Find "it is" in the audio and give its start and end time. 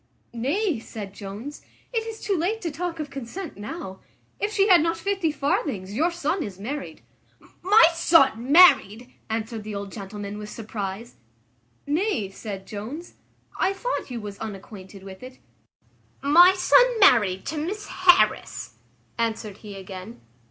1.93-2.19